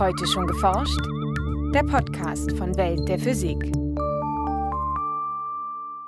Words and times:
Heute 0.00 0.26
schon 0.26 0.46
geforscht? 0.46 0.98
Der 1.74 1.82
Podcast 1.82 2.56
von 2.56 2.74
Welt 2.78 3.06
der 3.06 3.18
Physik. 3.18 3.58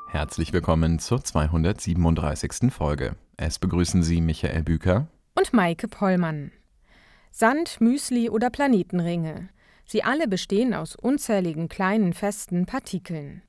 Herzlich 0.07 0.55
willkommen 0.55 0.99
zur 0.99 1.23
237. 1.23 2.73
Folge. 2.73 3.17
Es 3.37 3.59
begrüßen 3.59 4.03
Sie 4.03 4.23
Michael 4.23 4.63
Büker 4.63 5.09
und 5.35 5.53
Maike 5.53 5.89
Pollmann. 5.89 6.53
Sand, 7.33 7.83
Müsli 7.83 8.31
oder 8.31 8.49
Planetenringe. 8.49 9.51
Sie 9.85 10.03
alle 10.03 10.27
bestehen 10.27 10.73
aus 10.73 10.97
unzähligen 10.97 11.69
kleinen 11.69 12.15
festen 12.15 12.65
Partikeln. 12.65 13.43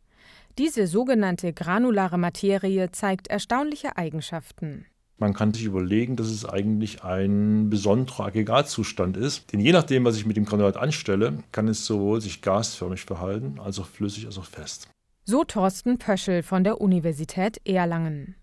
Diese 0.58 0.88
sogenannte 0.88 1.54
granulare 1.54 2.18
Materie 2.18 2.92
zeigt 2.92 3.30
erstaunliche 3.30 3.96
Eigenschaften. 3.96 4.88
Man 5.18 5.34
kann 5.34 5.54
sich 5.54 5.64
überlegen, 5.64 6.16
dass 6.16 6.28
es 6.28 6.46
eigentlich 6.48 7.04
ein 7.04 7.70
besonderer 7.70 8.26
Aggregatzustand 8.26 9.16
ist. 9.16 9.54
Denn 9.54 9.60
je 9.60 9.72
nachdem, 9.72 10.06
was 10.06 10.18
ich 10.18 10.26
mit 10.26 10.38
dem 10.38 10.46
Granulat 10.46 10.76
anstelle, 10.76 11.44
kann 11.52 11.68
es 11.68 11.86
sowohl 11.86 12.20
sich 12.20 12.42
gasförmig 12.42 13.06
verhalten, 13.06 13.60
als 13.60 13.80
auch 13.80 13.86
flüssig, 13.86 14.26
als 14.26 14.38
auch 14.38 14.46
fest. 14.46 14.90
So 15.24 15.44
Thorsten 15.44 16.00
Pöschel 16.00 16.44
von 16.44 16.64
der 16.64 16.82
Universität 16.82 17.62
Erlangen. 17.66 18.36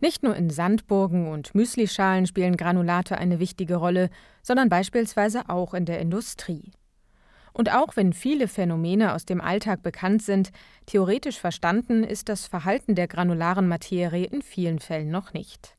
Nicht 0.00 0.22
nur 0.22 0.36
in 0.36 0.50
Sandburgen 0.50 1.28
und 1.28 1.54
Müslischalen 1.54 2.26
spielen 2.26 2.56
Granulate 2.56 3.18
eine 3.18 3.38
wichtige 3.38 3.76
Rolle, 3.76 4.10
sondern 4.42 4.68
beispielsweise 4.68 5.48
auch 5.48 5.74
in 5.74 5.86
der 5.86 6.00
Industrie. 6.00 6.72
Und 7.52 7.72
auch 7.72 7.96
wenn 7.96 8.12
viele 8.12 8.48
Phänomene 8.48 9.14
aus 9.14 9.24
dem 9.24 9.40
Alltag 9.40 9.82
bekannt 9.82 10.22
sind, 10.22 10.50
theoretisch 10.84 11.38
verstanden 11.38 12.04
ist 12.04 12.28
das 12.28 12.46
Verhalten 12.46 12.94
der 12.94 13.08
granularen 13.08 13.66
Materie 13.66 14.26
in 14.26 14.42
vielen 14.42 14.78
Fällen 14.78 15.10
noch 15.10 15.32
nicht. 15.32 15.75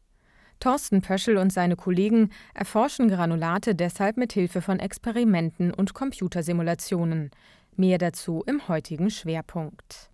Thorsten 0.60 1.02
Pöschel 1.02 1.38
und 1.38 1.54
seine 1.54 1.76
Kollegen 1.76 2.32
erforschen 2.54 3.10
Granulate 3.10 3.76
deshalb 3.76 4.18
mit 4.18 4.34
Hilfe 4.34 4.62
von 4.62 4.80
Experimenten 4.80 5.74
und 5.74 5.94
Computersimulationen. 5.94 7.32
Mehr 7.76 7.98
dazu 7.98 8.44
im 8.48 8.68
heutigen 8.68 9.10
Schwerpunkt. 9.12 10.10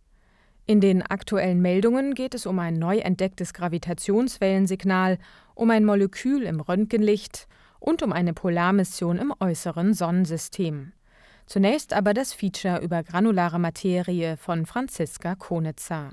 In 0.65 0.79
den 0.79 1.01
aktuellen 1.01 1.61
Meldungen 1.61 2.13
geht 2.13 2.33
es 2.33 2.45
um 2.45 2.59
ein 2.59 2.75
neu 2.75 2.99
entdecktes 2.99 3.53
Gravitationswellensignal, 3.53 5.17
um 5.55 5.69
ein 5.69 5.85
Molekül 5.85 6.43
im 6.43 6.61
Röntgenlicht 6.61 7.47
und 7.79 8.01
um 8.01 8.13
eine 8.13 8.33
Polarmission 8.33 9.17
im 9.17 9.33
äußeren 9.39 9.93
Sonnensystem. 9.93 10.93
Zunächst 11.45 11.93
aber 11.93 12.13
das 12.13 12.33
Feature 12.33 12.79
über 12.79 13.03
granulare 13.03 13.59
Materie 13.59 14.37
von 14.37 14.65
Franziska 14.65 15.35
Konitzer. 15.35 16.11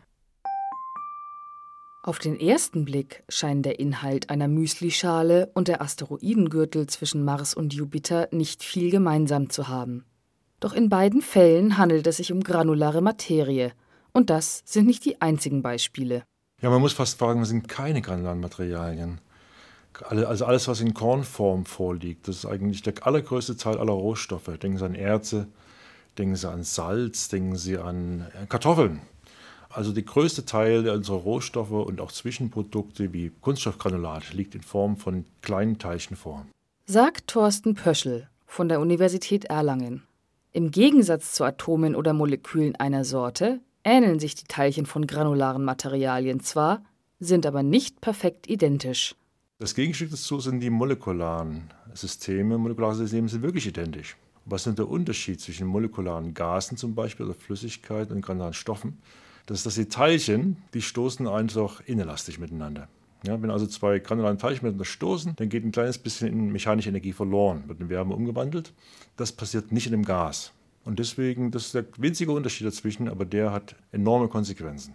Auf 2.03 2.19
den 2.19 2.41
ersten 2.41 2.87
Blick 2.87 3.23
scheinen 3.29 3.62
der 3.62 3.79
Inhalt 3.79 4.31
einer 4.31 4.48
Müslischale 4.48 5.51
und 5.53 5.69
der 5.69 5.83
Asteroidengürtel 5.83 6.87
zwischen 6.87 7.27
Mars 7.27 7.53
und 7.53 7.75
Jupiter 7.75 8.27
nicht 8.31 8.62
viel 8.62 8.91
gemeinsam 8.91 9.51
zu 9.51 9.69
haben. 9.69 10.06
Doch 10.61 10.73
in 10.73 10.89
beiden 10.89 11.21
Fällen 11.21 11.77
handelt 11.77 12.06
es 12.06 12.17
sich 12.17 12.33
um 12.33 12.43
granulare 12.43 13.03
Materie, 13.03 13.73
und 14.12 14.31
das 14.31 14.62
sind 14.65 14.87
nicht 14.87 15.05
die 15.05 15.21
einzigen 15.21 15.61
Beispiele. 15.61 16.25
Ja, 16.62 16.71
man 16.71 16.81
muss 16.81 16.95
fast 16.95 17.19
fragen, 17.19 17.41
das 17.41 17.51
sind 17.51 17.69
keine 17.69 18.01
granularen 18.01 18.41
Materialien. 18.41 19.21
Also 20.09 20.47
alles, 20.47 20.69
was 20.69 20.81
in 20.81 20.95
Kornform 20.95 21.67
vorliegt, 21.67 22.28
das 22.28 22.37
ist 22.37 22.47
eigentlich 22.47 22.83
der 22.83 22.95
allergrößte 23.06 23.59
Teil 23.59 23.77
aller 23.77 23.93
Rohstoffe. 23.93 24.56
Denken 24.59 24.78
Sie 24.78 24.84
an 24.87 24.95
Erze, 24.95 25.48
denken 26.17 26.37
Sie 26.37 26.51
an 26.51 26.65
Salz, 26.65 27.28
denken 27.28 27.56
Sie 27.56 27.77
an 27.77 28.27
Kartoffeln. 28.48 29.01
Also 29.73 29.93
der 29.93 30.03
größte 30.03 30.45
Teil 30.45 30.89
unserer 30.89 31.19
Rohstoffe 31.19 31.71
und 31.71 32.01
auch 32.01 32.11
Zwischenprodukte 32.11 33.13
wie 33.13 33.31
Kunststoffgranulat 33.41 34.35
liegt 34.35 34.57
in 34.57 34.62
Form 34.62 34.97
von 34.97 35.25
kleinen 35.43 35.79
Teilchen 35.79 36.17
vor. 36.17 36.45
Sagt 36.87 37.29
Thorsten 37.29 37.75
Pöschel 37.75 38.29
von 38.47 38.69
der 38.69 38.81
Universität 38.81 39.45
Erlangen. 39.45 40.03
Im 40.53 40.73
Gegensatz 40.73 41.35
zu 41.35 41.45
Atomen 41.45 41.95
oder 41.95 42.12
Molekülen 42.12 42.75
einer 42.75 43.05
Sorte 43.05 43.61
ähneln 43.84 44.19
sich 44.19 44.34
die 44.34 44.49
Teilchen 44.49 44.87
von 44.87 45.06
granularen 45.06 45.65
Materialien 45.65 46.41
zwar, 46.41 46.83
sind 47.21 47.47
aber 47.47 47.62
nicht 47.62 48.00
perfekt 48.00 48.50
identisch. 48.50 49.15
Das 49.61 49.77
Gegenstück 49.77 50.11
dazu 50.11 50.41
sind 50.41 50.61
die 50.61 50.71
molekularen 50.71 51.71
Systeme. 51.94 52.59
Molekulare 52.59 52.97
Systeme 52.97 53.28
sind 53.28 53.43
wirklich 53.43 53.69
identisch. 53.69 54.17
Was 54.47 54.67
ist 54.67 54.78
der 54.78 54.89
Unterschied 54.89 55.41
zwischen 55.41 55.69
molekularen 55.69 56.34
Gasen 56.34 56.77
zum 56.77 56.97
Beispiel 56.97 57.27
oder 57.27 57.34
Flüssigkeiten 57.34 58.17
und 58.17 58.23
granularen 58.23 58.55
Stoffen? 58.55 58.99
Das 59.50 59.59
ist, 59.59 59.66
dass 59.66 59.75
die 59.75 59.87
Teilchen, 59.87 60.59
die 60.75 60.81
stoßen 60.81 61.27
einfach 61.27 61.81
inelastisch 61.84 62.38
miteinander. 62.38 62.87
Ja, 63.27 63.43
wenn 63.43 63.50
also 63.50 63.66
zwei 63.66 63.99
granulare 63.99 64.37
Teilchen 64.37 64.65
miteinander 64.65 64.84
stoßen, 64.84 65.34
dann 65.34 65.49
geht 65.49 65.65
ein 65.65 65.72
kleines 65.72 65.99
bisschen 65.99 66.53
mechanische 66.53 66.91
Energie 66.91 67.12
verloren, 67.12 67.65
wird 67.66 67.81
in 67.81 67.88
Wärme 67.88 68.15
umgewandelt. 68.15 68.72
Das 69.16 69.33
passiert 69.33 69.72
nicht 69.72 69.87
in 69.87 69.91
dem 69.91 70.05
Gas. 70.05 70.53
Und 70.84 71.00
deswegen, 71.00 71.50
das 71.50 71.66
ist 71.66 71.75
der 71.75 71.84
winzige 71.99 72.31
Unterschied 72.31 72.65
dazwischen, 72.65 73.09
aber 73.09 73.25
der 73.25 73.50
hat 73.50 73.75
enorme 73.91 74.28
Konsequenzen. 74.28 74.94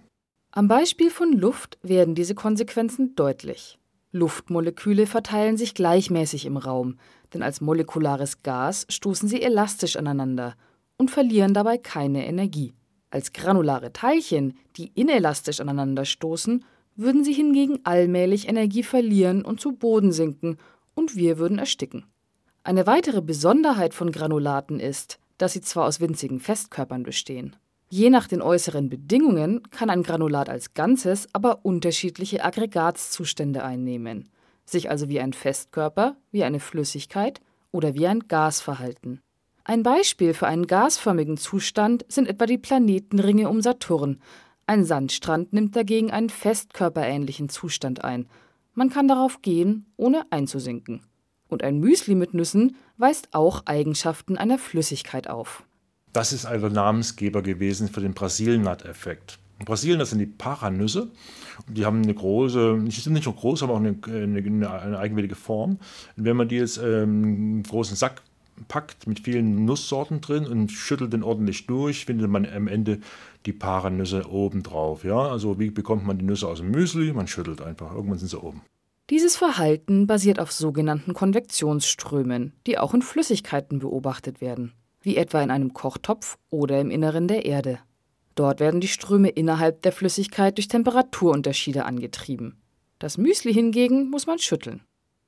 Am 0.51 0.69
Beispiel 0.69 1.09
von 1.09 1.33
Luft 1.33 1.77
werden 1.83 2.15
diese 2.15 2.33
Konsequenzen 2.33 3.13
deutlich. 3.13 3.77
Luftmoleküle 4.13 5.05
verteilen 5.05 5.57
sich 5.57 5.73
gleichmäßig 5.73 6.45
im 6.45 6.55
Raum, 6.55 6.97
denn 7.33 7.43
als 7.43 7.59
molekulares 7.59 8.41
Gas 8.41 8.87
stoßen 8.87 9.27
sie 9.27 9.41
elastisch 9.41 9.97
aneinander 9.97 10.55
und 10.95 11.11
verlieren 11.11 11.53
dabei 11.53 11.77
keine 11.77 12.25
Energie. 12.25 12.73
Als 13.15 13.31
granulare 13.31 13.93
Teilchen, 13.93 14.57
die 14.75 14.91
inelastisch 14.93 15.61
aneinander 15.61 16.03
stoßen, 16.03 16.65
würden 16.97 17.23
sie 17.23 17.31
hingegen 17.31 17.79
allmählich 17.85 18.49
Energie 18.49 18.83
verlieren 18.83 19.45
und 19.45 19.61
zu 19.61 19.71
Boden 19.71 20.11
sinken, 20.11 20.57
und 20.95 21.15
wir 21.15 21.37
würden 21.37 21.57
ersticken. 21.57 22.07
Eine 22.65 22.85
weitere 22.87 23.21
Besonderheit 23.21 23.93
von 23.93 24.11
Granulaten 24.11 24.81
ist, 24.81 25.17
dass 25.37 25.53
sie 25.53 25.61
zwar 25.61 25.85
aus 25.85 26.01
winzigen 26.01 26.41
Festkörpern 26.41 27.03
bestehen. 27.03 27.55
Je 27.89 28.09
nach 28.09 28.27
den 28.27 28.41
äußeren 28.41 28.89
Bedingungen 28.89 29.63
kann 29.69 29.89
ein 29.89 30.03
Granulat 30.03 30.49
als 30.49 30.73
Ganzes 30.73 31.29
aber 31.31 31.63
unterschiedliche 31.63 32.43
Aggregatzustände 32.43 33.63
einnehmen, 33.63 34.29
sich 34.65 34.89
also 34.89 35.07
wie 35.07 35.21
ein 35.21 35.31
Festkörper, 35.31 36.17
wie 36.31 36.43
eine 36.43 36.59
Flüssigkeit 36.59 37.39
oder 37.71 37.93
wie 37.93 38.07
ein 38.07 38.27
Gas 38.27 38.59
verhalten. 38.59 39.21
Ein 39.67 39.81
Beispiel 39.81 40.35
für 40.35 40.45
einen 40.45 40.67
gasförmigen 40.67 41.37
Zustand 41.37 42.05
sind 42.07 42.27
etwa 42.27 42.45
die 42.45 42.59
Planetenringe 42.59 43.49
um 43.49 43.63
Saturn. 43.63 44.21
Ein 44.67 44.85
Sandstrand 44.85 45.53
nimmt 45.53 45.75
dagegen 45.75 46.11
einen 46.11 46.29
festkörperähnlichen 46.29 47.49
Zustand 47.49 48.03
ein. 48.03 48.27
Man 48.75 48.91
kann 48.91 49.07
darauf 49.07 49.41
gehen, 49.41 49.87
ohne 49.97 50.21
einzusinken. 50.29 51.01
Und 51.47 51.63
ein 51.63 51.79
Müsli 51.79 52.13
mit 52.13 52.35
Nüssen 52.35 52.75
weist 52.97 53.29
auch 53.31 53.65
Eigenschaften 53.65 54.37
einer 54.37 54.59
Flüssigkeit 54.59 55.27
auf. 55.27 55.63
Das 56.13 56.31
ist 56.31 56.45
also 56.45 56.69
Namensgeber 56.69 57.41
gewesen 57.41 57.87
für 57.87 58.01
den 58.01 58.13
Brasilnut-Effekt. 58.13 59.39
Brasilien, 59.65 59.97
das 59.97 60.11
sind 60.11 60.19
die 60.19 60.27
Paranüsse. 60.27 61.09
Die 61.69 61.85
haben 61.85 62.03
eine 62.03 62.13
große, 62.13 62.83
die 62.85 62.91
sind 62.91 63.13
nicht 63.13 63.25
nur 63.25 63.35
groß, 63.35 63.63
haben 63.63 63.71
auch 63.71 63.77
eine, 63.77 63.97
eine, 64.05 64.69
eine 64.69 64.99
eigenwillige 64.99 65.35
Form. 65.35 65.79
Und 66.17 66.25
wenn 66.25 66.37
man 66.37 66.47
die 66.47 66.57
jetzt 66.57 66.77
ähm, 66.77 67.23
einen 67.23 67.63
großen 67.63 67.95
Sack 67.95 68.21
packt 68.67 69.07
mit 69.07 69.19
vielen 69.19 69.65
Nusssorten 69.65 70.21
drin 70.21 70.45
und 70.45 70.71
schüttelt 70.71 71.13
den 71.13 71.23
ordentlich 71.23 71.67
durch, 71.67 72.05
findet 72.05 72.29
man 72.29 72.45
am 72.45 72.67
Ende 72.67 72.99
die 73.45 73.53
Paranüsse 73.53 74.29
oben 74.29 74.63
drauf. 74.63 75.03
Ja? 75.03 75.19
Also 75.29 75.59
wie 75.59 75.69
bekommt 75.69 76.05
man 76.05 76.17
die 76.17 76.25
Nüsse 76.25 76.47
aus 76.47 76.59
dem 76.59 76.71
Müsli? 76.71 77.13
Man 77.13 77.27
schüttelt 77.27 77.61
einfach, 77.61 77.93
irgendwann 77.93 78.17
sind 78.17 78.29
sie 78.29 78.41
oben. 78.41 78.61
Dieses 79.11 79.35
Verhalten 79.35 80.07
basiert 80.07 80.39
auf 80.39 80.51
sogenannten 80.51 81.13
Konvektionsströmen, 81.13 82.53
die 82.65 82.79
auch 82.79 82.93
in 82.95 83.03
Flüssigkeiten 83.03 83.79
beobachtet 83.79 84.41
werden, 84.41 84.73
wie 85.01 85.15
etwa 85.15 85.43
in 85.43 85.51
einem 85.51 85.73
Kochtopf 85.73 86.37
oder 86.49 86.81
im 86.81 86.89
Inneren 86.89 87.27
der 87.27 87.45
Erde. 87.45 87.79
Dort 88.33 88.59
werden 88.59 88.81
die 88.81 88.87
Ströme 88.87 89.29
innerhalb 89.29 89.83
der 89.83 89.91
Flüssigkeit 89.91 90.57
durch 90.57 90.67
Temperaturunterschiede 90.67 91.85
angetrieben. 91.85 92.57
Das 92.97 93.17
Müsli 93.17 93.53
hingegen 93.53 94.09
muss 94.09 94.25
man 94.25 94.39
schütteln. 94.39 94.81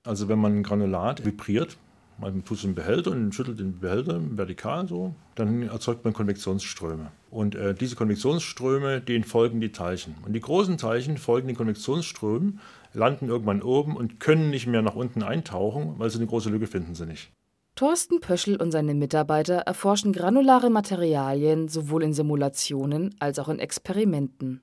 Also 0.03 0.27
wenn 0.27 0.39
man 0.39 0.55
ein 0.55 0.63
Granulat 0.63 1.23
vibriert, 1.23 1.77
man 2.19 2.43
tut 2.43 2.57
es 2.57 2.63
in 2.63 2.71
den 2.71 2.75
Behälter 2.75 3.11
und 3.11 3.33
schüttelt 3.33 3.59
den 3.59 3.79
Behälter 3.79 4.19
vertikal 4.37 4.87
so, 4.87 5.15
dann 5.35 5.63
erzeugt 5.63 6.03
man 6.03 6.13
Konvektionsströme. 6.13 7.11
Und 7.29 7.55
äh, 7.55 7.73
diese 7.73 7.95
Konvektionsströme, 7.95 9.01
denen 9.01 9.23
folgen 9.23 9.61
die 9.61 9.71
Teilchen. 9.71 10.15
Und 10.25 10.33
die 10.33 10.39
großen 10.39 10.77
Teilchen 10.77 11.17
folgen 11.17 11.47
den 11.47 11.57
Konvektionsströmen, 11.57 12.59
landen 12.93 13.27
irgendwann 13.27 13.61
oben 13.61 13.95
und 13.95 14.19
können 14.19 14.49
nicht 14.49 14.67
mehr 14.67 14.81
nach 14.81 14.95
unten 14.95 15.23
eintauchen, 15.23 15.95
weil 15.97 16.09
sie 16.09 16.17
eine 16.17 16.27
große 16.27 16.49
Lücke 16.49 16.67
finden 16.67 16.95
sie 16.95 17.05
nicht. 17.05 17.31
Thorsten 17.75 18.21
Pöschel 18.21 18.55
und 18.55 18.71
seine 18.71 18.95
Mitarbeiter 18.95 19.57
erforschen 19.57 20.11
granulare 20.11 20.71
Materialien 20.71 21.67
sowohl 21.67 22.01
in 22.01 22.13
Simulationen 22.13 23.13
als 23.19 23.37
auch 23.37 23.49
in 23.49 23.59
Experimenten. 23.59 24.61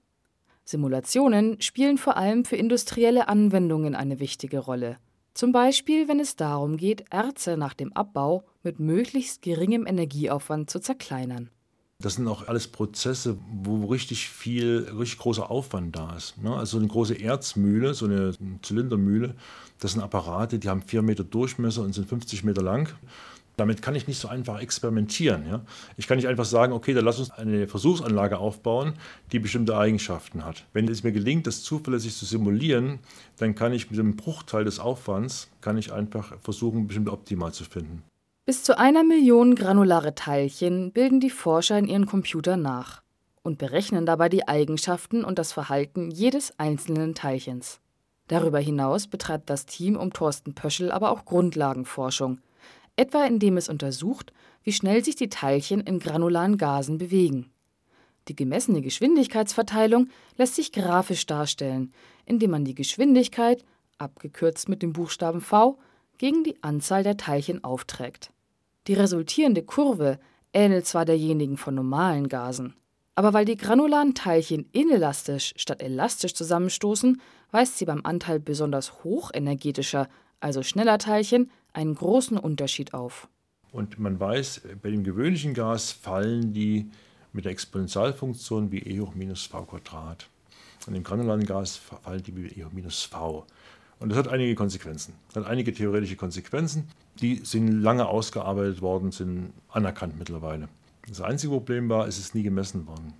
Simulationen 0.64 1.60
spielen 1.60 1.98
vor 1.98 2.16
allem 2.16 2.44
für 2.44 2.56
industrielle 2.56 3.28
Anwendungen 3.28 3.94
eine 3.94 4.18
wichtige 4.18 4.58
Rolle. 4.58 4.96
Zum 5.34 5.50
Beispiel, 5.50 6.06
wenn 6.06 6.20
es 6.20 6.36
darum 6.36 6.76
geht, 6.76 7.04
Erze 7.10 7.56
nach 7.56 7.74
dem 7.74 7.92
Abbau 7.92 8.44
mit 8.62 8.78
möglichst 8.78 9.42
geringem 9.42 9.84
Energieaufwand 9.84 10.70
zu 10.70 10.78
zerkleinern. 10.78 11.50
Das 11.98 12.14
sind 12.14 12.28
auch 12.28 12.46
alles 12.46 12.68
Prozesse, 12.68 13.36
wo 13.62 13.86
richtig 13.86 14.28
viel, 14.28 14.88
richtig 14.96 15.18
großer 15.18 15.50
Aufwand 15.50 15.96
da 15.96 16.14
ist. 16.16 16.38
Ne? 16.38 16.54
Also 16.54 16.78
eine 16.78 16.86
große 16.86 17.20
Erzmühle, 17.20 17.94
so 17.94 18.06
eine 18.06 18.32
Zylindermühle, 18.62 19.34
das 19.80 19.92
sind 19.92 20.02
Apparate, 20.02 20.60
die 20.60 20.68
haben 20.68 20.82
vier 20.82 21.02
Meter 21.02 21.24
Durchmesser 21.24 21.82
und 21.82 21.94
sind 21.94 22.08
50 22.08 22.44
Meter 22.44 22.62
lang. 22.62 22.94
Damit 23.56 23.82
kann 23.82 23.94
ich 23.94 24.08
nicht 24.08 24.18
so 24.18 24.28
einfach 24.28 24.60
experimentieren. 24.60 25.46
Ja? 25.46 25.60
Ich 25.96 26.06
kann 26.06 26.16
nicht 26.16 26.26
einfach 26.26 26.44
sagen, 26.44 26.72
okay, 26.72 26.92
dann 26.92 27.04
lass 27.04 27.20
uns 27.20 27.30
eine 27.30 27.68
Versuchsanlage 27.68 28.38
aufbauen, 28.38 28.94
die 29.32 29.38
bestimmte 29.38 29.76
Eigenschaften 29.76 30.44
hat. 30.44 30.64
Wenn 30.72 30.88
es 30.88 31.04
mir 31.04 31.12
gelingt, 31.12 31.46
das 31.46 31.62
zuverlässig 31.62 32.16
zu 32.16 32.24
simulieren, 32.24 32.98
dann 33.38 33.54
kann 33.54 33.72
ich 33.72 33.90
mit 33.90 34.00
einem 34.00 34.16
Bruchteil 34.16 34.64
des 34.64 34.80
Aufwands, 34.80 35.50
kann 35.60 35.78
ich 35.78 35.92
einfach 35.92 36.36
versuchen, 36.40 36.88
bestimmte 36.88 37.12
optimal 37.12 37.52
zu 37.52 37.64
finden. 37.64 38.02
Bis 38.44 38.64
zu 38.64 38.76
einer 38.76 39.04
Million 39.04 39.54
granulare 39.54 40.14
Teilchen 40.14 40.92
bilden 40.92 41.20
die 41.20 41.30
Forscher 41.30 41.78
in 41.78 41.86
ihren 41.86 42.06
Computer 42.06 42.56
nach 42.56 43.02
und 43.42 43.58
berechnen 43.58 44.04
dabei 44.04 44.28
die 44.28 44.48
Eigenschaften 44.48 45.24
und 45.24 45.38
das 45.38 45.52
Verhalten 45.52 46.10
jedes 46.10 46.58
einzelnen 46.58 47.14
Teilchens. 47.14 47.80
Darüber 48.26 48.58
hinaus 48.58 49.06
betreibt 49.06 49.48
das 49.48 49.66
Team 49.66 49.96
um 49.96 50.12
Thorsten 50.12 50.54
Pöschel 50.54 50.90
aber 50.90 51.12
auch 51.12 51.24
Grundlagenforschung– 51.24 52.40
etwa 52.96 53.24
indem 53.24 53.56
es 53.56 53.68
untersucht, 53.68 54.32
wie 54.62 54.72
schnell 54.72 55.04
sich 55.04 55.16
die 55.16 55.28
Teilchen 55.28 55.80
in 55.80 55.98
granularen 55.98 56.58
Gasen 56.58 56.98
bewegen. 56.98 57.50
Die 58.28 58.36
gemessene 58.36 58.80
Geschwindigkeitsverteilung 58.80 60.08
lässt 60.36 60.54
sich 60.54 60.72
grafisch 60.72 61.26
darstellen, 61.26 61.92
indem 62.24 62.52
man 62.52 62.64
die 62.64 62.74
Geschwindigkeit, 62.74 63.64
abgekürzt 63.98 64.68
mit 64.68 64.82
dem 64.82 64.92
Buchstaben 64.92 65.40
v, 65.40 65.78
gegen 66.18 66.44
die 66.44 66.62
Anzahl 66.62 67.02
der 67.02 67.16
Teilchen 67.16 67.62
aufträgt. 67.64 68.30
Die 68.86 68.94
resultierende 68.94 69.62
Kurve 69.62 70.18
ähnelt 70.52 70.86
zwar 70.86 71.04
derjenigen 71.04 71.56
von 71.56 71.74
normalen 71.74 72.28
Gasen, 72.28 72.74
aber 73.14 73.32
weil 73.32 73.44
die 73.44 73.56
granularen 73.56 74.14
Teilchen 74.14 74.68
inelastisch 74.72 75.52
statt 75.56 75.82
elastisch 75.82 76.34
zusammenstoßen, 76.34 77.20
weist 77.50 77.78
sie 77.78 77.84
beim 77.84 78.00
Anteil 78.04 78.40
besonders 78.40 79.04
hochenergetischer, 79.04 80.08
also 80.40 80.62
schneller 80.62 80.98
Teilchen, 80.98 81.50
einen 81.74 81.94
großen 81.94 82.38
Unterschied 82.38 82.94
auf. 82.94 83.28
Und 83.72 83.98
man 83.98 84.18
weiß, 84.18 84.62
bei 84.82 84.90
dem 84.90 85.04
gewöhnlichen 85.04 85.52
Gas 85.52 85.92
fallen 85.92 86.52
die 86.52 86.90
mit 87.32 87.44
der 87.44 87.52
Exponentialfunktion 87.52 88.70
wie 88.70 88.78
E 88.78 89.00
hoch 89.00 89.14
minus 89.14 89.46
v 89.46 89.62
Quadrat. 89.62 90.28
Und 90.86 90.94
im 90.94 91.02
granularen 91.02 91.44
Gas 91.44 91.76
fallen 91.76 92.22
die 92.22 92.36
wie 92.36 92.60
E 92.60 92.64
hoch 92.64 92.72
minus 92.72 93.02
v. 93.02 93.44
Und 93.98 94.10
das 94.10 94.18
hat 94.18 94.28
einige 94.28 94.54
Konsequenzen. 94.54 95.14
Das 95.28 95.44
hat 95.44 95.50
einige 95.50 95.72
theoretische 95.72 96.16
Konsequenzen. 96.16 96.88
Die 97.20 97.36
sind 97.44 97.80
lange 97.80 98.06
ausgearbeitet 98.06 98.80
worden, 98.80 99.12
sind 99.12 99.52
anerkannt 99.68 100.18
mittlerweile. 100.18 100.68
Das 101.08 101.20
einzige 101.20 101.52
Problem 101.52 101.88
war, 101.88 102.06
es 102.06 102.18
ist 102.18 102.34
nie 102.34 102.42
gemessen 102.42 102.86
worden. 102.86 103.14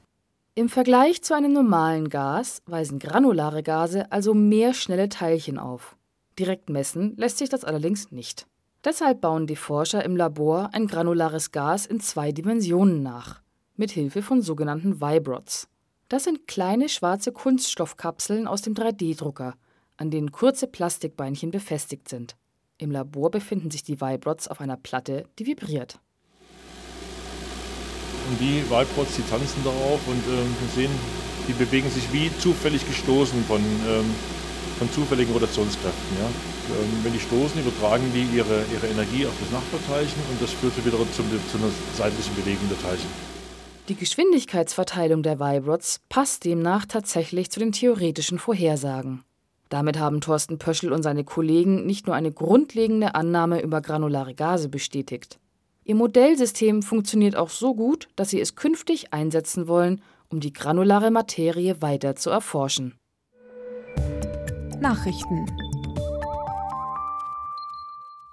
Im 0.54 0.68
Vergleich 0.68 1.22
zu 1.22 1.34
einem 1.34 1.52
normalen 1.52 2.08
Gas 2.08 2.62
weisen 2.66 3.00
granulare 3.00 3.64
Gase 3.64 4.10
also 4.12 4.34
mehr 4.34 4.72
schnelle 4.72 5.08
Teilchen 5.08 5.58
auf. 5.58 5.96
Direkt 6.38 6.68
messen 6.68 7.16
lässt 7.16 7.38
sich 7.38 7.48
das 7.48 7.64
allerdings 7.64 8.10
nicht. 8.10 8.46
Deshalb 8.84 9.20
bauen 9.20 9.46
die 9.46 9.56
Forscher 9.56 10.04
im 10.04 10.16
Labor 10.16 10.70
ein 10.72 10.86
granulares 10.86 11.52
Gas 11.52 11.86
in 11.86 12.00
zwei 12.00 12.32
Dimensionen 12.32 13.02
nach, 13.02 13.40
mit 13.76 13.92
Hilfe 13.92 14.20
von 14.20 14.42
sogenannten 14.42 15.00
Vibrods. 15.00 15.68
Das 16.08 16.24
sind 16.24 16.46
kleine 16.46 16.88
schwarze 16.88 17.32
Kunststoffkapseln 17.32 18.46
aus 18.46 18.62
dem 18.62 18.74
3D-Drucker, 18.74 19.54
an 19.96 20.10
denen 20.10 20.32
kurze 20.32 20.66
Plastikbeinchen 20.66 21.50
befestigt 21.50 22.08
sind. 22.08 22.36
Im 22.76 22.90
Labor 22.90 23.30
befinden 23.30 23.70
sich 23.70 23.84
die 23.84 24.00
Vibrods 24.00 24.48
auf 24.48 24.60
einer 24.60 24.76
Platte, 24.76 25.24
die 25.38 25.46
vibriert. 25.46 25.98
Und 28.28 28.40
die 28.40 28.62
Vibrods, 28.68 29.16
die 29.16 29.22
tanzen 29.30 29.62
darauf 29.62 30.00
und 30.08 30.18
äh, 30.26 30.44
wir 30.60 30.68
sehen, 30.74 30.92
die 31.46 31.52
bewegen 31.52 31.88
sich 31.90 32.12
wie 32.12 32.30
zufällig 32.38 32.86
gestoßen 32.86 33.44
von 33.44 33.60
ähm, 33.60 34.14
von 34.78 34.90
zufälligen 34.90 35.32
Rotationskräften. 35.32 36.16
Ja. 36.18 36.26
Ähm, 36.76 37.00
wenn 37.02 37.12
die 37.12 37.20
stoßen, 37.20 37.60
übertragen 37.60 38.10
die 38.14 38.36
ihre, 38.36 38.64
ihre 38.72 38.86
Energie 38.86 39.26
auf 39.26 39.34
das 39.40 39.50
Nachbarteilchen 39.50 40.22
und 40.30 40.40
das 40.40 40.52
führt 40.52 40.74
wiederum 40.84 41.06
zu, 41.12 41.22
zu 41.22 41.58
einer 41.58 41.70
seitlichen 41.96 42.34
Bewegung 42.34 42.68
der 42.68 42.80
Teilchen. 42.80 43.08
Die 43.88 43.96
Geschwindigkeitsverteilung 43.96 45.22
der 45.22 45.38
Vibrods 45.38 46.00
passt 46.08 46.44
demnach 46.44 46.86
tatsächlich 46.86 47.50
zu 47.50 47.60
den 47.60 47.72
theoretischen 47.72 48.38
Vorhersagen. 48.38 49.22
Damit 49.68 49.98
haben 49.98 50.20
Thorsten 50.20 50.58
Pöschel 50.58 50.92
und 50.92 51.02
seine 51.02 51.24
Kollegen 51.24 51.84
nicht 51.84 52.06
nur 52.06 52.16
eine 52.16 52.32
grundlegende 52.32 53.14
Annahme 53.14 53.60
über 53.60 53.80
granulare 53.82 54.34
Gase 54.34 54.68
bestätigt. 54.68 55.38
Ihr 55.84 55.96
Modellsystem 55.96 56.82
funktioniert 56.82 57.36
auch 57.36 57.50
so 57.50 57.74
gut, 57.74 58.08
dass 58.16 58.30
sie 58.30 58.40
es 58.40 58.56
künftig 58.56 59.12
einsetzen 59.12 59.68
wollen, 59.68 60.00
um 60.28 60.40
die 60.40 60.52
granulare 60.52 61.10
Materie 61.10 61.82
weiter 61.82 62.16
zu 62.16 62.30
erforschen. 62.30 62.94
Nachrichten. 64.84 65.46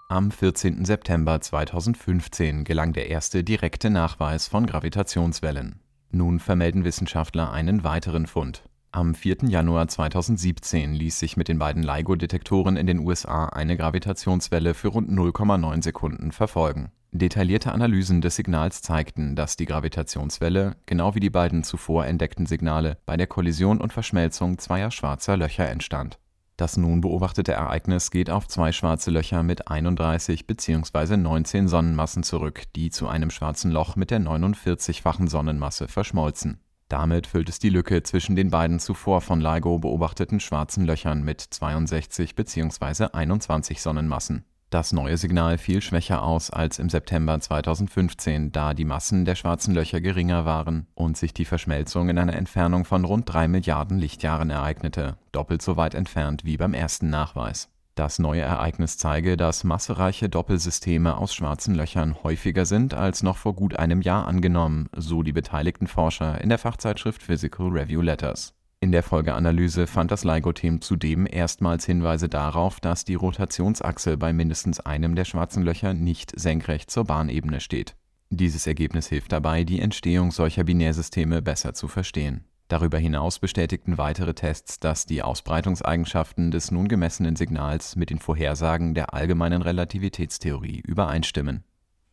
Am 0.09 0.31
14. 0.31 0.83
September 0.83 1.39
2015 1.39 2.65
gelang 2.65 2.92
der 2.92 3.09
erste 3.09 3.45
direkte 3.45 3.89
Nachweis 3.89 4.50
von 4.50 4.65
Gravitationswellen. 4.65 5.80
Nun 6.09 6.42
vermelden 6.42 6.83
Wissenschaftler 6.83 7.53
einen 7.53 7.86
weiteren 7.86 8.27
Fund. 8.27 8.63
Am 8.92 9.15
4. 9.15 9.48
Januar 9.48 9.88
2017 9.88 10.94
ließ 10.94 11.19
sich 11.19 11.38
mit 11.38 11.48
den 11.48 11.57
beiden 11.57 11.83
LIGO-Detektoren 11.83 12.75
in 12.75 12.86
den 12.86 13.00
USA 13.00 13.45
eine 13.45 13.77
Gravitationswelle 13.77 14.74
für 14.74 14.89
rund 14.89 15.09
0,9 15.09 15.81
Sekunden 15.81 16.33
verfolgen. 16.33 16.92
Detaillierte 17.13 17.71
Analysen 17.71 18.19
des 18.19 18.36
Signals 18.36 18.81
zeigten, 18.81 19.38
dass 19.38 19.56
die 19.56 19.65
Gravitationswelle, 19.65 20.75
genau 20.86 21.15
wie 21.15 21.21
die 21.21 21.30
beiden 21.30 21.63
zuvor 21.63 22.06
entdeckten 22.06 22.45
Signale, 22.45 22.98
bei 23.06 23.15
der 23.15 23.27
Kollision 23.27 23.80
und 23.80 23.94
Verschmelzung 23.94 24.57
zweier 24.57 24.92
schwarzer 24.92 25.38
Löcher 25.38 25.69
entstand 25.69 26.19
das 26.62 26.78
nun 26.78 27.02
beobachtete 27.02 27.54
Ereignis 27.54 28.12
geht 28.12 28.30
auf 28.30 28.48
zwei 28.48 28.72
schwarze 28.72 29.10
Löcher 29.10 29.42
mit 29.42 29.68
31 29.68 30.46
bzw. 30.46 31.18
19 31.18 31.68
Sonnenmassen 31.68 32.22
zurück, 32.22 32.63
die 32.75 32.92
zu 32.92 33.08
einem 33.08 33.31
schwarzen 33.31 33.72
Loch 33.72 33.96
mit 33.96 34.12
der 34.12 34.19
49-fachen 34.19 35.28
Sonnenmasse 35.28 35.88
verschmolzen. 35.88 36.60
Damit 36.88 37.25
füllt 37.25 37.50
es 37.50 37.58
die 37.58 37.69
Lücke 37.69 38.04
zwischen 38.04 38.36
den 38.36 38.52
beiden 38.52 38.80
zuvor 38.80 39.22
von 39.22 39.42
LIGO 39.42 39.80
beobachteten 39.80 40.40
schwarzen 40.40 40.86
Löchern 40.86 41.24
mit 41.24 41.42
62 41.42 42.36
bzw. 42.36 43.08
21 43.12 43.81
Sonnenmassen 43.81 44.46
das 44.72 44.94
neue 44.94 45.18
Signal 45.18 45.58
fiel 45.58 45.82
schwächer 45.82 46.24
aus 46.24 46.50
als 46.50 46.80
im 46.80 46.90
September 46.90 47.40
2015, 47.40 48.54
da 48.54 48.74
die 48.74 48.86
Massen 48.86 49.26
der 49.26 49.36
schwarzen 49.36 49.76
Löcher 49.76 50.00
geringer 50.00 50.46
waren 50.46 50.88
und 50.96 51.18
sich 51.18 51.34
die 51.34 51.46
Verschmelzung 51.46 52.10
in 52.10 52.18
einer 52.18 52.36
Entfernung 52.36 52.86
von 52.86 53.04
rund 53.04 53.32
drei 53.32 53.50
Milliarden 53.50 54.00
Lichtjahren 54.00 54.50
ereignete, 54.50 55.18
doppelt 55.34 55.62
so 55.62 55.76
weit 55.76 55.94
entfernt 55.94 56.46
wie 56.46 56.56
beim 56.56 56.74
ersten 56.74 57.10
Nachweis. 57.10 57.70
Das 57.96 58.18
neue 58.18 58.42
Ereignis 58.42 58.98
zeige, 58.98 59.36
dass 59.36 59.66
massereiche 59.66 60.30
Doppelsysteme 60.30 61.18
aus 61.18 61.36
schwarzen 61.36 61.75
Löchern 61.75 62.16
häufiger 62.24 62.66
sind 62.66 62.94
als 62.94 63.24
noch 63.24 63.36
vor 63.36 63.54
gut 63.54 63.75
einem 63.75 64.01
Jahr 64.01 64.25
angenommen, 64.25 64.90
so 64.96 65.22
die 65.22 65.34
beteiligten 65.34 65.88
Forscher 65.88 66.40
in 66.40 66.48
der 66.48 66.58
Fachzeitschrift 66.58 67.22
Physical 67.22 67.68
Review 67.68 68.01
Letters 68.01 68.54
in 68.82 68.92
der 68.92 69.04
Folgeanalyse 69.04 69.86
fand 69.86 70.12
das 70.12 70.24
LIGO-Team 70.24 70.82
zudem 70.82 71.28
erstmals 71.30 71.86
Hinweise 71.86 72.28
darauf, 72.28 72.80
dass 72.80 73.06
die 73.06 73.14
Rotationsachse 73.14 74.18
bei 74.18 74.34
mindestens 74.34 74.80
einem 74.80 75.14
der 75.14 75.24
schwarzen 75.24 75.62
Löcher 75.62 75.94
nicht 75.94 76.38
senkrecht 76.38 76.90
zur 76.90 77.06
Bahnebene 77.06 77.60
steht. 77.60 77.96
Dieses 78.32 78.66
Ergebnis 78.66 79.08
hilft 79.08 79.32
dabei, 79.32 79.64
die 79.64 79.80
Entstehung 79.80 80.32
solcher 80.32 80.64
Binärsysteme 80.64 81.44
besser 81.44 81.76
zu 81.76 81.88
verstehen. 81.88 82.46
Darüber 82.70 82.98
hinaus 82.98 83.38
bestätigten 83.38 84.00
weitere 84.00 84.34
Tests, 84.34 84.80
dass 84.80 85.06
die 85.06 85.22
Ausbreitungseigenschaften 85.22 86.50
des 86.50 86.72
nun 86.72 86.88
gemessenen 86.88 87.36
Signals 87.36 87.96
mit 87.96 88.10
den 88.10 88.20
Vorhersagen 88.20 88.96
der 88.96 89.14
allgemeinen 89.14 89.62
Relativitätstheorie 89.62 90.80
übereinstimmen 90.80 91.66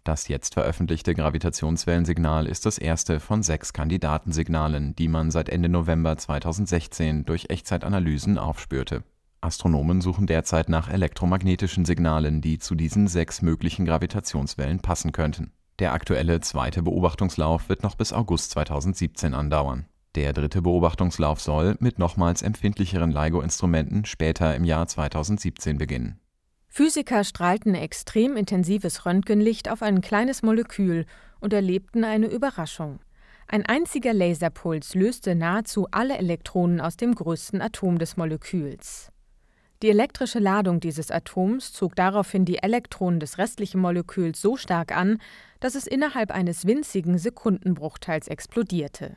das 0.09 0.27
jetzt 0.27 0.55
veröffentlichte 0.55 1.15
Gravitationswellensignal 1.15 2.47
ist 2.47 2.65
das 2.65 2.79
erste 2.79 3.21
von 3.21 3.43
sechs 3.43 3.75
Kandidatensignalen, 3.75 4.97
die 4.97 5.07
man 5.07 5.31
seit 5.31 5.51
Ende 5.51 5.69
November 5.69 6.17
2016 6.17 7.27
durch 7.27 7.51
Echtzeitanalysen 7.51 8.39
aufspürte. 8.39 9.05
Astronomen 9.43 10.01
suchen 10.01 10.27
derzeit 10.27 10.71
nach 10.71 10.89
elektromagnetischen 10.89 11.85
Signalen, 11.85 12.41
die 12.41 12.59
zu 12.59 12.75
diesen 12.75 13.07
sechs 13.07 13.43
möglichen 13.43 13.85
Gravitationswellen 13.85 14.81
passen 14.81 15.13
könnten. 15.13 15.53
Der 15.79 15.93
aktuelle 15.93 16.41
zweite 16.41 16.83
Beobachtungslauf 16.83 17.69
wird 17.69 17.83
noch 17.83 17.95
bis 17.95 18.15
August 18.15 18.53
2017 18.53 19.35
andauern. 19.35 19.85
Der 20.15 20.33
dritte 20.33 20.63
Beobachtungslauf 20.63 21.39
soll 21.39 21.77
mit 21.81 21.99
nochmals 21.99 22.41
empfindlicheren 22.41 23.13
LIGO-Instrumenten 23.13 24.07
später 24.07 24.57
im 24.57 24.65
Jahr 24.65 24.89
2017 24.89 25.77
beginnen 25.77 26.19
Physiker 26.79 27.25
strahlten 27.25 27.75
extrem 27.75 28.37
intensives 28.37 29.05
Röntgenlicht 29.05 29.69
auf 29.69 29.83
ein 29.83 30.01
kleines 30.01 30.45
Molekül 30.45 31.07
und 31.41 31.53
erlebten 31.53 32.05
eine 32.05 32.29
Überraschung. 32.29 33.01
Ein 33.49 33.67
einziger 33.67 34.15
Laserpuls 34.15 34.95
löste 34.95 35.35
nahezu 35.35 35.89
alle 35.91 36.17
Elektronen 36.17 36.81
aus 36.81 36.97
dem 36.97 37.17
größten 37.17 37.61
Atom 37.61 37.99
des 37.99 38.17
Moleküls. 38.17 39.11
Die 39.83 39.91
elektrische 39.91 40.39
Ladung 40.39 40.79
dieses 40.79 41.11
Atoms 41.11 41.73
zog 41.73 41.97
daraufhin 41.97 42.45
die 42.45 42.63
Elektronen 42.63 43.19
des 43.19 43.39
restlichen 43.39 43.81
Moleküls 43.81 44.41
so 44.41 44.57
stark 44.57 44.97
an, 44.97 45.19
dass 45.59 45.75
es 45.75 45.89
innerhalb 45.89 46.31
eines 46.31 46.65
winzigen 46.65 47.19
Sekundenbruchteils 47.19 48.29
explodierte 48.29 49.17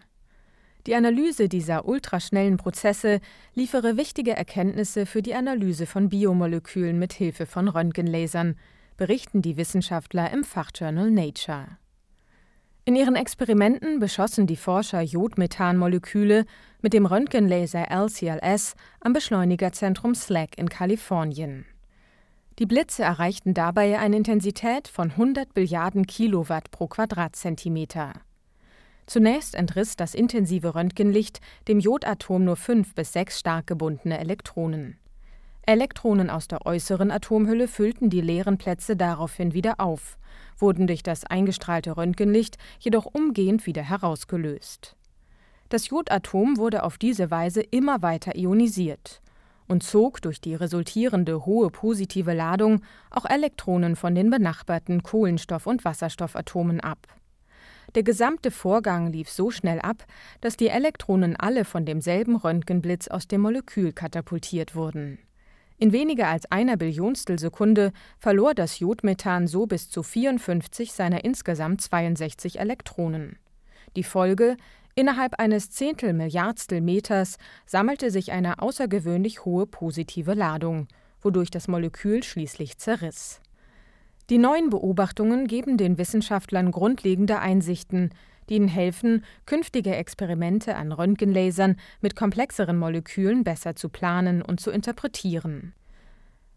die 0.87 0.95
Analyse 0.95 1.47
dieser 1.47 1.87
ultraschnellen 1.87 2.57
Prozesse 2.57 3.19
liefere 3.53 3.97
wichtige 3.97 4.35
Erkenntnisse 4.35 5.05
für 5.05 5.21
die 5.21 5.35
Analyse 5.35 5.85
von 5.85 6.09
Biomolekülen 6.09 6.97
mit 6.97 7.13
Hilfe 7.13 7.45
von 7.45 7.67
Röntgenlasern, 7.67 8.55
berichten 8.97 9.41
die 9.41 9.57
Wissenschaftler 9.57 10.31
im 10.31 10.43
Fachjournal 10.43 11.11
Nature. 11.11 11.77
In 12.83 12.95
ihren 12.95 13.15
Experimenten 13.15 13.99
beschossen 13.99 14.47
die 14.47 14.55
Forscher 14.55 15.01
Jodmethanmoleküle 15.01 16.45
mit 16.81 16.93
dem 16.93 17.05
Röntgenlaser 17.05 17.91
LCLS 17.91 18.73
am 19.01 19.13
Beschleunigerzentrum 19.13 20.15
SLAC 20.15 20.57
in 20.57 20.67
Kalifornien. 20.67 21.65
Die 22.57 22.65
Blitze 22.65 23.03
erreichten 23.03 23.53
dabei 23.53 23.99
eine 23.99 24.17
Intensität 24.17 24.87
von 24.87 25.11
100 25.11 25.53
Billiarden 25.53 26.07
Kilowatt 26.07 26.71
pro 26.71 26.87
Quadratzentimeter. 26.87 28.13
Zunächst 29.05 29.55
entriss 29.55 29.95
das 29.95 30.13
intensive 30.13 30.75
Röntgenlicht 30.75 31.41
dem 31.67 31.79
Jodatom 31.79 32.43
nur 32.43 32.55
fünf 32.55 32.95
bis 32.95 33.13
sechs 33.13 33.39
stark 33.39 33.67
gebundene 33.67 34.19
Elektronen. 34.19 34.97
Elektronen 35.65 36.29
aus 36.29 36.47
der 36.47 36.65
äußeren 36.65 37.11
Atomhülle 37.11 37.67
füllten 37.67 38.09
die 38.09 38.21
leeren 38.21 38.57
Plätze 38.57 38.95
daraufhin 38.95 39.53
wieder 39.53 39.79
auf, 39.79 40.17
wurden 40.57 40.87
durch 40.87 41.03
das 41.03 41.23
eingestrahlte 41.23 41.97
Röntgenlicht 41.97 42.57
jedoch 42.79 43.05
umgehend 43.05 43.65
wieder 43.65 43.83
herausgelöst. 43.83 44.95
Das 45.69 45.89
Jodatom 45.89 46.57
wurde 46.57 46.83
auf 46.83 46.97
diese 46.97 47.31
Weise 47.31 47.61
immer 47.61 48.01
weiter 48.01 48.35
ionisiert 48.35 49.21
und 49.67 49.83
zog 49.83 50.21
durch 50.21 50.41
die 50.41 50.55
resultierende 50.55 51.45
hohe 51.45 51.69
positive 51.69 52.33
Ladung 52.33 52.81
auch 53.09 53.25
Elektronen 53.25 53.95
von 53.95 54.13
den 54.15 54.29
benachbarten 54.29 55.01
Kohlenstoff- 55.01 55.67
und 55.67 55.85
Wasserstoffatomen 55.85 56.81
ab. 56.81 57.07
Der 57.95 58.03
gesamte 58.03 58.51
Vorgang 58.51 59.11
lief 59.11 59.29
so 59.29 59.51
schnell 59.51 59.79
ab, 59.79 60.05
dass 60.39 60.55
die 60.55 60.69
Elektronen 60.69 61.35
alle 61.35 61.65
von 61.65 61.85
demselben 61.85 62.37
Röntgenblitz 62.37 63.09
aus 63.09 63.27
dem 63.27 63.41
Molekül 63.41 63.91
katapultiert 63.91 64.75
wurden. 64.75 65.19
In 65.77 65.91
weniger 65.91 66.27
als 66.27 66.49
einer 66.51 66.77
Billionstel 66.77 67.39
Sekunde 67.39 67.91
verlor 68.19 68.53
das 68.53 68.79
Jodmethan 68.79 69.47
so 69.47 69.65
bis 69.65 69.89
zu 69.89 70.03
54 70.03 70.93
seiner 70.93 71.25
insgesamt 71.25 71.81
62 71.81 72.59
Elektronen. 72.59 73.37
Die 73.95 74.03
Folge 74.03 74.57
Innerhalb 74.93 75.39
eines 75.39 75.71
Zehntelmilliardstel 75.71 76.81
Meters 76.81 77.37
sammelte 77.65 78.11
sich 78.11 78.33
eine 78.33 78.61
außergewöhnlich 78.61 79.45
hohe 79.45 79.65
positive 79.65 80.33
Ladung, 80.33 80.87
wodurch 81.21 81.49
das 81.49 81.69
Molekül 81.69 82.23
schließlich 82.23 82.77
zerriss. 82.77 83.39
Die 84.31 84.37
neuen 84.37 84.69
Beobachtungen 84.69 85.45
geben 85.45 85.75
den 85.75 85.97
Wissenschaftlern 85.97 86.71
grundlegende 86.71 87.39
Einsichten, 87.39 88.11
die 88.47 88.55
ihnen 88.55 88.69
helfen, 88.69 89.25
künftige 89.45 89.93
Experimente 89.93 90.77
an 90.77 90.93
Röntgenlasern 90.93 91.75
mit 91.99 92.15
komplexeren 92.15 92.77
Molekülen 92.77 93.43
besser 93.43 93.75
zu 93.75 93.89
planen 93.89 94.41
und 94.41 94.61
zu 94.61 94.71
interpretieren. 94.71 95.73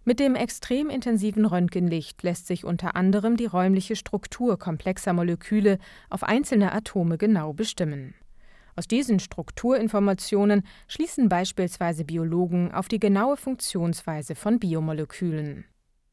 Mit 0.04 0.20
dem 0.20 0.36
extrem 0.36 0.88
intensiven 0.88 1.44
Röntgenlicht 1.44 2.22
lässt 2.22 2.46
sich 2.46 2.64
unter 2.64 2.94
anderem 2.94 3.36
die 3.36 3.46
räumliche 3.46 3.96
Struktur 3.96 4.56
komplexer 4.56 5.12
Moleküle 5.12 5.78
auf 6.10 6.22
einzelne 6.22 6.72
Atome 6.72 7.18
genau 7.18 7.54
bestimmen. 7.54 8.14
Aus 8.76 8.86
diesen 8.86 9.18
Strukturinformationen 9.18 10.62
schließen 10.86 11.28
beispielsweise 11.28 12.04
Biologen 12.04 12.70
auf 12.70 12.86
die 12.86 13.00
genaue 13.00 13.36
Funktionsweise 13.36 14.36
von 14.36 14.60
Biomolekülen. 14.60 15.64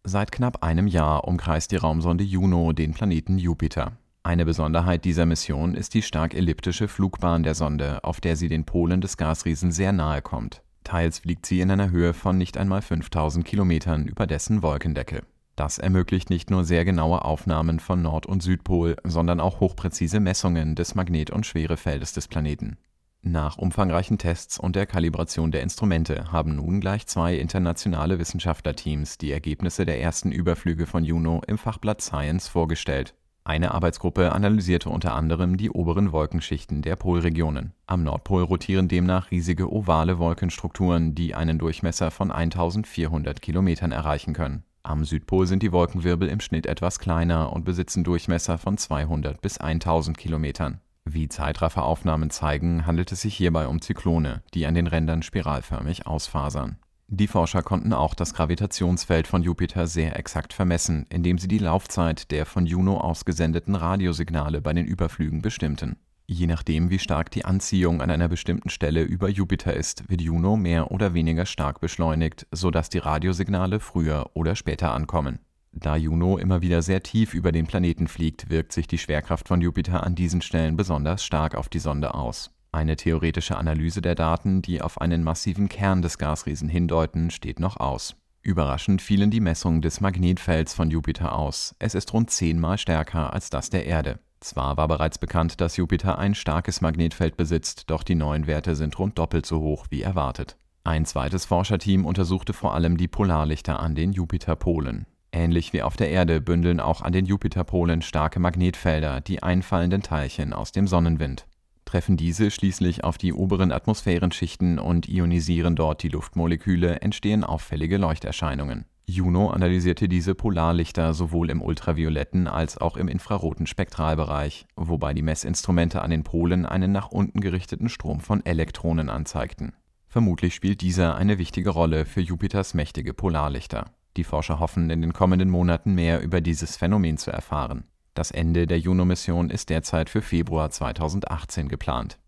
Seit 0.03 0.31
knapp 0.31 0.63
einem 0.63 0.87
Jahr 0.87 1.27
umkreist 1.27 1.71
die 1.71 1.75
Raumsonde 1.75 2.23
Juno 2.23 2.73
den 2.73 2.93
Planeten 2.93 3.37
Jupiter. 3.37 3.97
Eine 4.23 4.45
Besonderheit 4.45 5.05
dieser 5.05 5.27
Mission 5.27 5.75
ist 5.75 5.93
die 5.93 6.01
stark 6.01 6.33
elliptische 6.33 6.87
Flugbahn 6.87 7.43
der 7.43 7.53
Sonde, 7.53 8.03
auf 8.03 8.19
der 8.19 8.35
sie 8.35 8.49
den 8.49 8.65
Polen 8.65 9.01
des 9.01 9.15
Gasriesen 9.17 9.71
sehr 9.71 9.91
nahe 9.91 10.23
kommt. 10.23 10.63
Teils 10.83 11.19
fliegt 11.19 11.45
sie 11.45 11.61
in 11.61 11.69
einer 11.69 11.91
Höhe 11.91 12.15
von 12.15 12.35
nicht 12.35 12.57
einmal 12.57 12.81
5000 12.81 13.45
Kilometern 13.45 14.07
über 14.07 14.25
dessen 14.25 14.63
Wolkendecke. 14.63 15.21
Das 15.55 15.77
ermöglicht 15.77 16.31
nicht 16.31 16.49
nur 16.49 16.63
sehr 16.63 16.83
genaue 16.83 17.23
Aufnahmen 17.23 17.79
von 17.79 18.01
Nord- 18.01 18.25
und 18.25 18.41
Südpol, 18.41 18.95
sondern 19.03 19.39
auch 19.39 19.59
hochpräzise 19.59 20.19
Messungen 20.19 20.73
des 20.73 20.95
Magnet- 20.95 21.29
und 21.29 21.45
Schwerefeldes 21.45 22.13
des 22.13 22.27
Planeten. 22.27 22.77
Nach 23.23 23.57
umfangreichen 23.57 24.17
Tests 24.17 24.57
und 24.59 24.75
der 24.75 24.87
Kalibration 24.87 25.51
der 25.51 25.61
Instrumente 25.61 26.31
haben 26.31 26.55
nun 26.55 26.81
gleich 26.81 27.05
zwei 27.05 27.35
internationale 27.35 28.17
Wissenschaftlerteams 28.17 29.17
die 29.17 29.31
Ergebnisse 29.31 29.85
der 29.85 30.01
ersten 30.01 30.31
Überflüge 30.31 30.87
von 30.87 31.03
Juno 31.03 31.41
im 31.47 31.57
Fachblatt 31.57 32.01
Science 32.01 32.47
vorgestellt 32.47 33.13
eine 33.43 33.73
Arbeitsgruppe 33.73 34.31
analysierte 34.31 34.89
unter 34.89 35.15
anderem 35.15 35.57
die 35.57 35.71
oberen 35.71 36.11
Wolkenschichten 36.11 36.83
der 36.83 36.95
Polregionen. 36.95 37.73
Am 37.87 38.03
Nordpol 38.03 38.43
rotieren 38.43 38.87
demnach 38.87 39.31
riesige 39.31 39.71
ovale 39.71 40.19
Wolkenstrukturen, 40.19 41.15
die 41.15 41.33
einen 41.33 41.57
Durchmesser 41.57 42.11
von 42.11 42.31
1400 42.31 43.41
Kilometern 43.41 43.91
erreichen 43.91 44.33
können. 44.33 44.63
Am 44.83 45.05
Südpol 45.05 45.47
sind 45.47 45.63
die 45.63 45.71
Wolkenwirbel 45.71 46.29
im 46.29 46.39
Schnitt 46.39 46.67
etwas 46.67 46.99
kleiner 46.99 47.51
und 47.51 47.65
besitzen 47.65 48.03
Durchmesser 48.03 48.59
von 48.59 48.77
200 48.77 49.41
bis 49.41 49.57
1000 49.57 50.17
Kilometern. 50.17 50.79
Wie 51.05 51.29
Zeitrafferaufnahmen 51.29 52.29
zeigen, 52.29 52.85
handelt 52.85 53.11
es 53.11 53.21
sich 53.21 53.35
hierbei 53.35 53.67
um 53.67 53.81
Zyklone, 53.81 54.43
die 54.53 54.65
an 54.65 54.75
den 54.75 54.87
Rändern 54.87 55.23
spiralförmig 55.23 56.07
ausfasern 56.07 56.77
die 57.13 57.27
Forscher 57.27 57.61
konnten 57.61 57.91
auch 57.91 58.13
das 58.13 58.33
Gravitationsfeld 58.33 59.27
von 59.27 59.43
Jupiter 59.43 59.85
sehr 59.85 60.17
exakt 60.17 60.53
vermessen, 60.53 61.05
indem 61.09 61.37
sie 61.37 61.49
die 61.49 61.57
Laufzeit 61.57 62.31
der 62.31 62.45
von 62.45 62.65
Juno 62.65 62.99
ausgesendeten 62.99 63.75
Radiosignale 63.75 64.61
bei 64.61 64.71
den 64.71 64.85
Überflügen 64.85 65.41
bestimmten. 65.41 65.97
Je 66.25 66.47
nachdem, 66.47 66.89
wie 66.89 66.99
stark 66.99 67.29
die 67.29 67.43
Anziehung 67.43 68.01
an 68.01 68.11
einer 68.11 68.29
bestimmten 68.29 68.69
Stelle 68.69 69.01
über 69.01 69.27
Jupiter 69.27 69.73
ist, 69.73 70.09
wird 70.09 70.21
Juno 70.21 70.55
mehr 70.55 70.89
oder 70.89 71.13
weniger 71.13 71.45
stark 71.45 71.81
beschleunigt, 71.81 72.47
sodass 72.53 72.87
die 72.87 72.99
Radiosignale 72.99 73.81
früher 73.81 74.29
oder 74.33 74.55
später 74.55 74.93
ankommen. 74.93 75.39
Da 75.73 75.95
Juno 75.95 76.37
immer 76.37 76.61
wieder 76.61 76.81
sehr 76.81 77.01
tief 77.01 77.33
über 77.33 77.51
den 77.51 77.65
Planeten 77.65 78.07
fliegt, 78.07 78.49
wirkt 78.49 78.73
sich 78.73 78.87
die 78.87 78.97
Schwerkraft 78.97 79.47
von 79.47 79.61
Jupiter 79.61 80.03
an 80.03 80.15
diesen 80.15 80.41
Stellen 80.41 80.75
besonders 80.75 81.23
stark 81.23 81.55
auf 81.55 81.69
die 81.69 81.79
Sonde 81.79 82.13
aus. 82.13 82.51
Eine 82.73 82.95
theoretische 82.95 83.57
Analyse 83.57 84.01
der 84.01 84.15
Daten, 84.15 84.61
die 84.61 84.81
auf 84.81 84.99
einen 85.01 85.23
massiven 85.23 85.69
Kern 85.69 86.01
des 86.01 86.17
Gasriesen 86.17 86.69
hindeuten, 86.69 87.31
steht 87.31 87.59
noch 87.59 87.77
aus. 87.77 88.15
Überraschend 88.43 89.01
fielen 89.01 89.29
die 89.29 89.39
Messungen 89.39 89.81
des 89.81 90.01
Magnetfelds 90.01 90.73
von 90.73 90.89
Jupiter 90.89 91.35
aus. 91.35 91.75
Es 91.79 91.95
ist 91.95 92.11
rund 92.13 92.31
zehnmal 92.31 92.77
stärker 92.77 93.33
als 93.33 93.49
das 93.49 93.69
der 93.69 93.85
Erde. 93.85 94.19
Zwar 94.39 94.77
war 94.77 94.87
bereits 94.87 95.19
bekannt, 95.19 95.61
dass 95.61 95.77
Jupiter 95.77 96.17
ein 96.17 96.33
starkes 96.33 96.81
Magnetfeld 96.81 97.37
besitzt, 97.37 97.89
doch 97.91 98.03
die 98.03 98.15
neuen 98.15 98.47
Werte 98.47 98.75
sind 98.75 98.97
rund 98.97 99.19
doppelt 99.19 99.45
so 99.45 99.59
hoch 99.59 99.85
wie 99.89 100.01
erwartet. 100.01 100.57
Ein 100.83 101.05
zweites 101.05 101.45
Forscherteam 101.45 102.05
untersuchte 102.05 102.53
vor 102.53 102.73
allem 102.73 102.97
die 102.97 103.07
Polarlichter 103.07 103.79
an 103.79 103.93
den 103.93 104.13
Jupiterpolen. 104.13 105.05
Ähnlich 105.31 105.73
wie 105.73 105.81
auf 105.81 105.95
der 105.95 106.09
Erde 106.09 106.41
bündeln 106.41 106.79
auch 106.79 107.01
an 107.01 107.13
den 107.13 107.25
Jupiterpolen 107.25 108.01
starke 108.01 108.39
Magnetfelder 108.39 109.21
die 109.21 109.43
einfallenden 109.43 110.01
Teilchen 110.01 110.53
aus 110.53 110.71
dem 110.71 110.87
Sonnenwind 110.87 111.45
treffen 111.91 112.15
diese 112.15 112.51
schließlich 112.51 113.03
auf 113.03 113.17
die 113.17 113.33
oberen 113.33 113.73
Atmosphärenschichten 113.73 114.79
und 114.79 115.09
ionisieren 115.09 115.75
dort 115.75 116.03
die 116.03 116.07
Luftmoleküle, 116.07 117.01
entstehen 117.01 117.43
auffällige 117.43 117.97
Leuchterscheinungen. 117.97 118.85
Juno 119.05 119.49
analysierte 119.49 120.07
diese 120.07 120.33
Polarlichter 120.33 121.13
sowohl 121.13 121.49
im 121.49 121.61
ultravioletten 121.61 122.47
als 122.47 122.77
auch 122.77 122.95
im 122.95 123.09
infraroten 123.09 123.67
Spektralbereich, 123.67 124.67
wobei 124.77 125.13
die 125.13 125.21
Messinstrumente 125.21 126.01
an 126.01 126.11
den 126.11 126.23
Polen 126.23 126.65
einen 126.65 126.93
nach 126.93 127.09
unten 127.09 127.41
gerichteten 127.41 127.89
Strom 127.89 128.21
von 128.21 128.45
Elektronen 128.45 129.09
anzeigten. 129.09 129.73
Vermutlich 130.07 130.55
spielt 130.55 130.79
dieser 130.79 131.15
eine 131.15 131.39
wichtige 131.39 131.71
Rolle 131.71 132.05
für 132.05 132.21
Jupiters 132.21 132.73
mächtige 132.73 133.13
Polarlichter. 133.13 133.91
Die 134.17 134.23
Forscher 134.23 134.59
hoffen, 134.59 134.89
in 134.89 135.01
den 135.01 135.13
kommenden 135.13 135.49
Monaten 135.49 135.93
mehr 135.93 136.21
über 136.21 136.41
dieses 136.41 136.77
Phänomen 136.77 137.17
zu 137.17 137.31
erfahren. 137.31 137.85
Das 138.13 138.31
Ende 138.31 138.67
der 138.67 138.79
Juno-Mission 138.79 139.49
ist 139.49 139.69
derzeit 139.69 140.09
für 140.09 140.21
Februar 140.21 140.69
2018 140.69 141.69
geplant. 141.69 142.19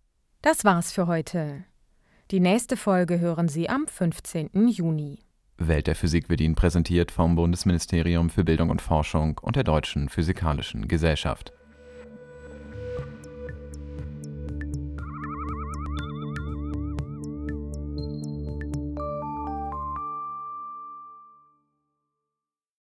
Das 0.42 0.64
war's 0.64 0.92
für 0.92 1.08
heute. 1.08 1.66
Die 2.32 2.40
nächste 2.40 2.78
Folge 2.78 3.20
hören 3.20 3.50
Sie 3.50 3.70
am 3.70 3.86
15. 3.88 4.70
Juni. 4.70 5.20
Welt 5.58 5.88
der 5.88 5.96
Physik 5.96 6.30
wird 6.30 6.42
Ihnen 6.42 6.56
präsentiert 6.56 7.12
vom 7.12 7.36
Bundesministerium 7.36 8.30
für 8.30 8.44
Bildung 8.44 8.70
und 8.70 8.82
Forschung 8.82 9.38
und 9.42 9.56
der 9.56 9.64
Deutschen 9.64 10.10
Physikalischen 10.10 10.88
Gesellschaft. 10.88 11.54